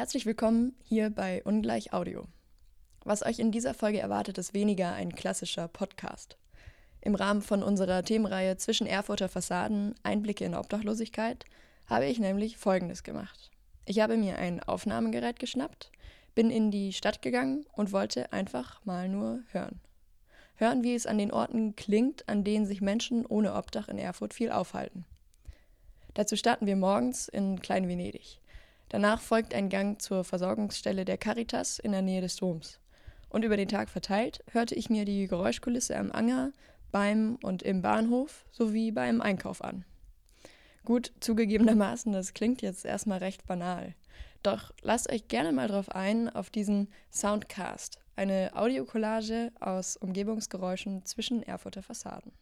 Herzlich 0.00 0.24
willkommen 0.24 0.74
hier 0.82 1.10
bei 1.10 1.42
Ungleich 1.44 1.92
Audio. 1.92 2.24
Was 3.04 3.22
euch 3.22 3.38
in 3.38 3.52
dieser 3.52 3.74
Folge 3.74 4.00
erwartet, 4.00 4.38
ist 4.38 4.54
weniger 4.54 4.94
ein 4.94 5.14
klassischer 5.14 5.68
Podcast. 5.68 6.38
Im 7.02 7.14
Rahmen 7.14 7.42
von 7.42 7.62
unserer 7.62 8.02
Themenreihe 8.02 8.56
Zwischen 8.56 8.86
Erfurter 8.86 9.28
Fassaden 9.28 9.94
Einblicke 10.02 10.46
in 10.46 10.54
Obdachlosigkeit 10.54 11.44
habe 11.84 12.06
ich 12.06 12.18
nämlich 12.18 12.56
Folgendes 12.56 13.02
gemacht. 13.02 13.50
Ich 13.84 14.00
habe 14.00 14.16
mir 14.16 14.38
ein 14.38 14.62
Aufnahmegerät 14.62 15.38
geschnappt, 15.38 15.92
bin 16.34 16.50
in 16.50 16.70
die 16.70 16.94
Stadt 16.94 17.20
gegangen 17.20 17.66
und 17.74 17.92
wollte 17.92 18.32
einfach 18.32 18.82
mal 18.86 19.06
nur 19.06 19.40
hören. 19.50 19.82
Hören, 20.54 20.82
wie 20.82 20.94
es 20.94 21.04
an 21.04 21.18
den 21.18 21.30
Orten 21.30 21.76
klingt, 21.76 22.26
an 22.26 22.42
denen 22.42 22.64
sich 22.64 22.80
Menschen 22.80 23.26
ohne 23.26 23.52
Obdach 23.52 23.88
in 23.88 23.98
Erfurt 23.98 24.32
viel 24.32 24.50
aufhalten. 24.50 25.04
Dazu 26.14 26.36
starten 26.36 26.64
wir 26.64 26.76
morgens 26.76 27.28
in 27.28 27.60
Klein 27.60 27.86
Venedig. 27.86 28.39
Danach 28.90 29.20
folgt 29.20 29.54
ein 29.54 29.68
Gang 29.68 30.02
zur 30.02 30.24
Versorgungsstelle 30.24 31.04
der 31.04 31.16
Caritas 31.16 31.78
in 31.78 31.92
der 31.92 32.02
Nähe 32.02 32.20
des 32.20 32.36
Doms. 32.36 32.80
Und 33.28 33.44
über 33.44 33.56
den 33.56 33.68
Tag 33.68 33.88
verteilt 33.88 34.44
hörte 34.50 34.74
ich 34.74 34.90
mir 34.90 35.04
die 35.04 35.28
Geräuschkulisse 35.28 35.96
am 35.96 36.10
Anger, 36.12 36.52
beim 36.90 37.38
und 37.42 37.62
im 37.62 37.82
Bahnhof 37.82 38.44
sowie 38.50 38.90
beim 38.90 39.20
Einkauf 39.20 39.62
an. 39.62 39.84
Gut, 40.84 41.12
zugegebenermaßen, 41.20 42.12
das 42.12 42.34
klingt 42.34 42.62
jetzt 42.62 42.84
erstmal 42.84 43.18
recht 43.18 43.46
banal. 43.46 43.94
Doch 44.42 44.72
lasst 44.82 45.12
euch 45.12 45.28
gerne 45.28 45.52
mal 45.52 45.68
drauf 45.68 45.90
ein, 45.90 46.28
auf 46.28 46.50
diesen 46.50 46.88
Soundcast, 47.12 48.00
eine 48.16 48.50
Audiokollage 48.56 49.52
aus 49.60 49.96
Umgebungsgeräuschen 49.96 51.04
zwischen 51.04 51.44
Erfurter 51.44 51.84
Fassaden. 51.84 52.32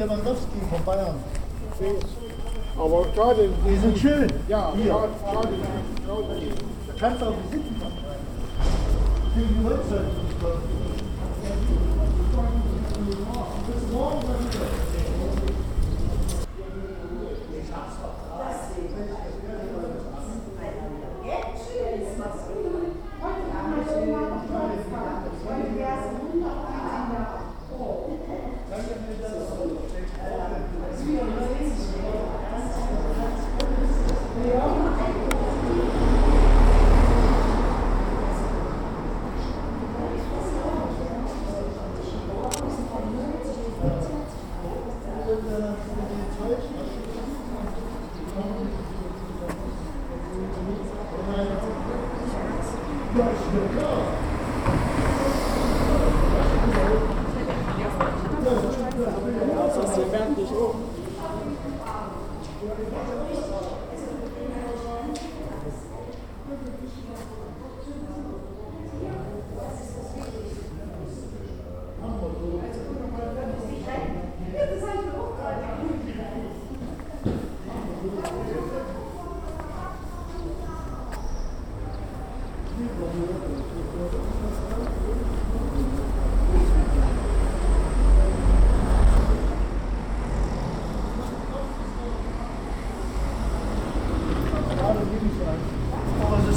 Lewandowski 0.00 0.60
von 0.70 0.84
Bayern. 0.84 1.16
Aber 2.78 3.04
schade. 3.14 3.50
Die 3.68 3.76
sind 3.76 3.98
schön. 3.98 4.32
Ja, 4.48 4.72
Hier. 4.74 4.92
schade. 4.92 5.08
schade. 5.30 5.48
Da 6.86 6.92
kannst 6.98 7.20
du 7.20 7.26
auch 7.26 7.30
machen. 7.30 7.98
Für 9.34 9.40
die 9.40 9.64
Uhrzeit. 9.64 10.09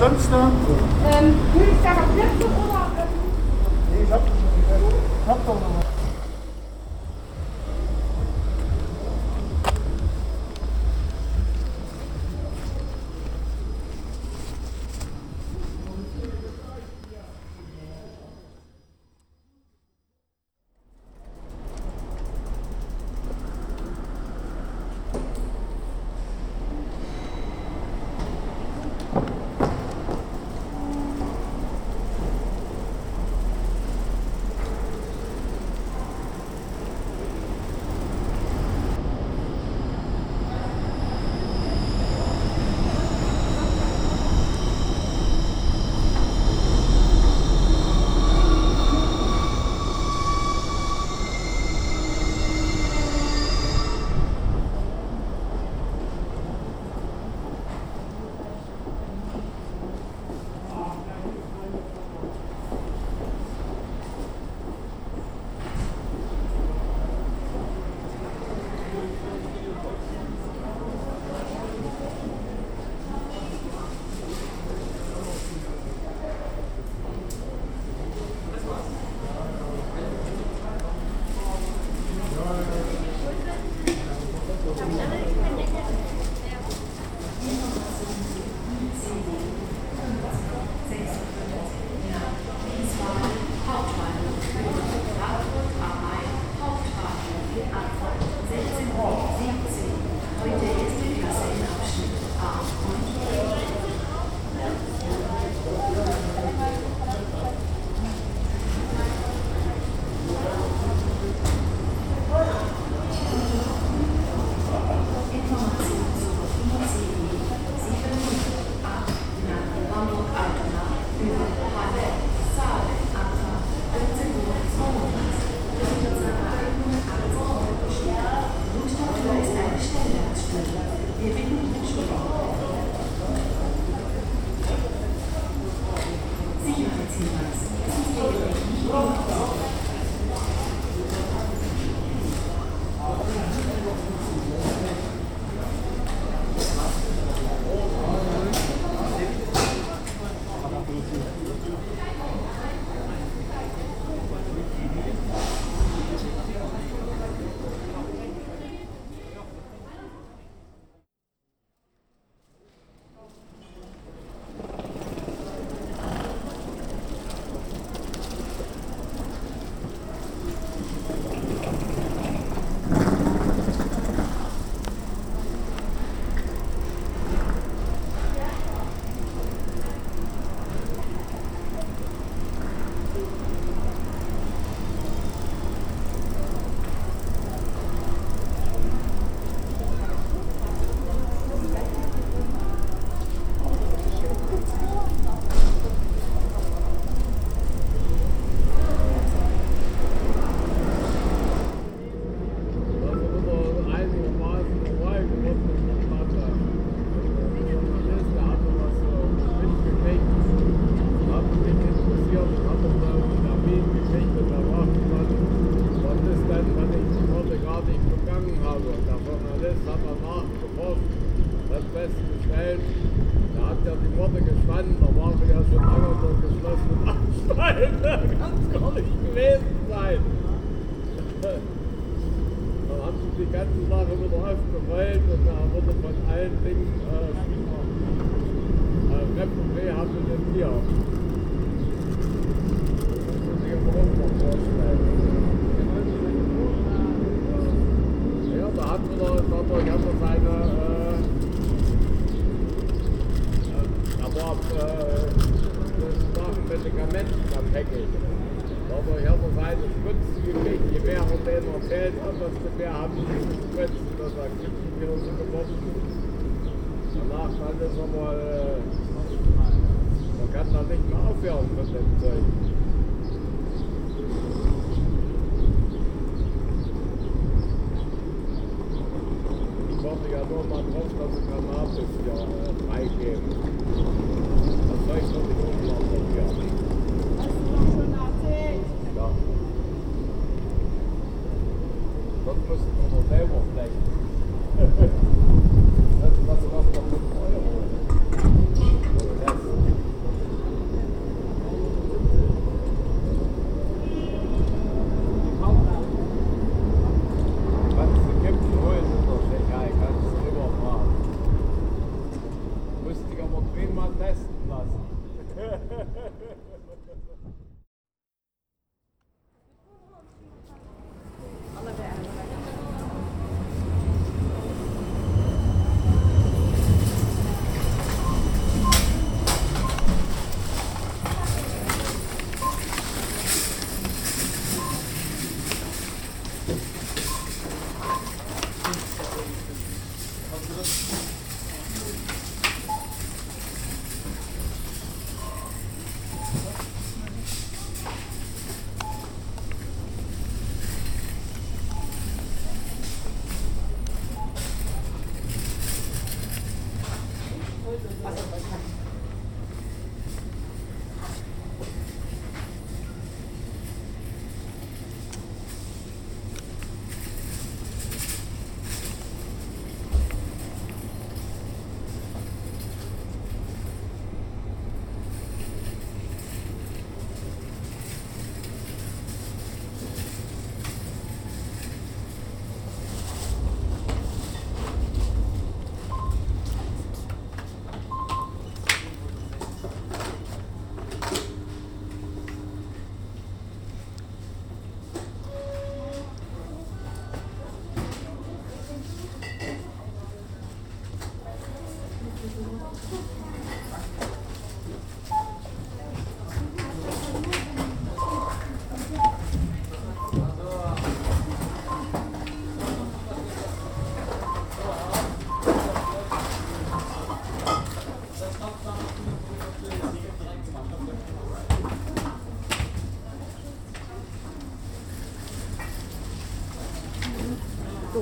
sonst 0.00 0.30
noch? 0.30 0.50
Ähm, 1.12 1.34
is 1.54 1.82
daar 1.84 1.94
sagen, 1.94 2.54
oder? 2.64 3.06
Nee, 3.90 4.04
ich 4.04 4.12
hab, 4.12 4.22
ich. 5.36 5.99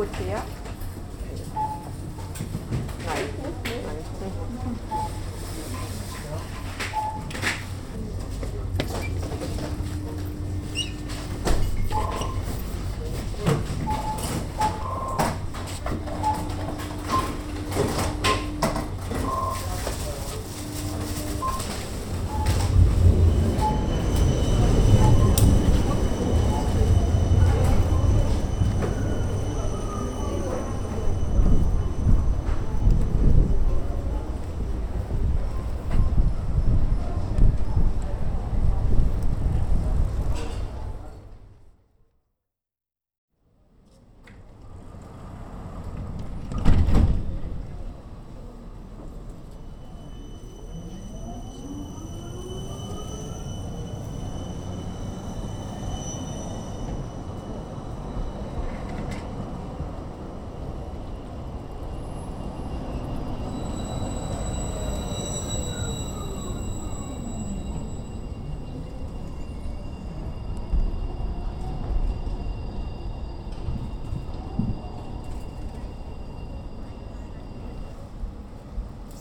뭐 0.00 0.06
무엇이에요? 0.06 0.49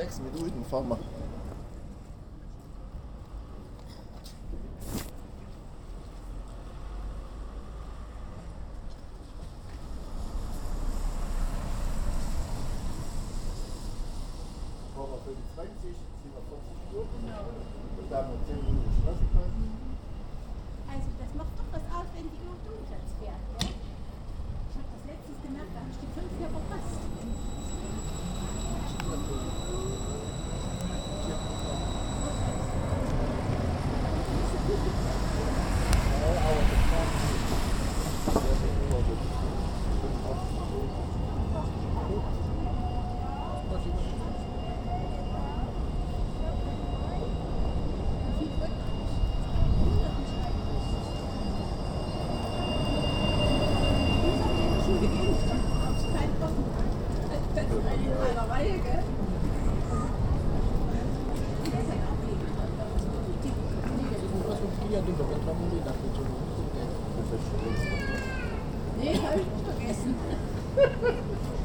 Sechs 0.00 0.18
Minuten 0.18 0.64
fahren 0.64 0.88
wir. 0.88 1.09
해도 65.00 65.16
저게 65.16 65.34
터물이 65.46 65.82
나 65.82 65.92
그쪽으로 65.92 66.34
했을 66.52 66.64
때. 66.74 67.64
네, 68.98 69.16
알겠습니다. 69.26 70.22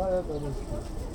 Ja, 0.00 0.08
ja, 0.08 0.22
dann 0.22 0.44
ist 0.50 1.09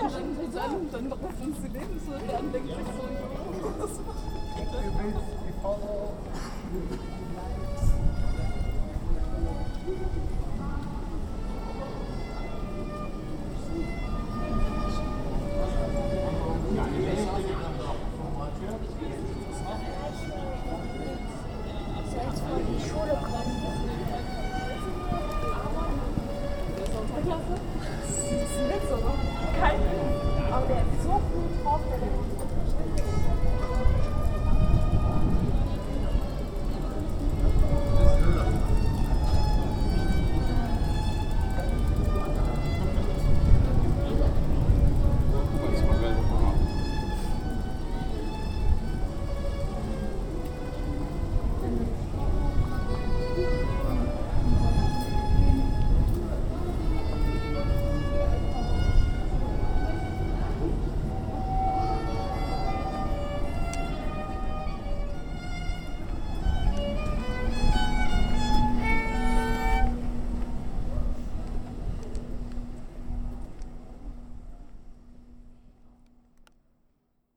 Schon 0.00 0.34
so 0.34 0.46
dann, 0.50 1.10
den 1.68 2.00
so 2.06 2.14
und 2.14 2.32
dann 2.32 2.52
denkt 2.52 2.68
sich 2.68 2.86
so, 2.86 3.02
was 3.78 3.90
Die 5.46 5.52
Frau 5.60 5.76